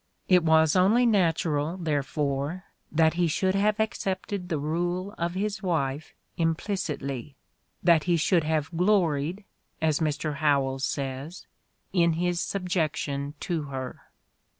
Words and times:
It 0.27 0.43
was 0.43 0.75
only 0.75 1.05
natural, 1.05 1.77
therefore, 1.77 2.63
that 2.91 3.13
he 3.13 3.27
should 3.27 3.53
have 3.53 3.79
accepted 3.79 4.49
the 4.49 4.57
rule 4.57 5.13
of 5.15 5.35
his 5.35 5.61
wife 5.61 6.15
"implicitly," 6.37 7.35
that 7.83 8.05
he 8.05 8.17
should 8.17 8.43
have 8.43 8.75
"gloried," 8.75 9.45
as 9.79 9.99
Mr. 9.99 10.37
Howells 10.37 10.85
says, 10.85 11.45
in 11.93 12.13
his 12.13 12.39
subjection 12.39 13.35
to 13.41 13.65
her. 13.65 14.01